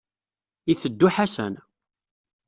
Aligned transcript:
Iteddu 0.71 1.07
Ḥasan. 1.15 1.53